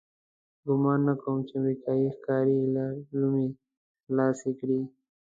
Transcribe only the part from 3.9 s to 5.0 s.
خلاصې کړي.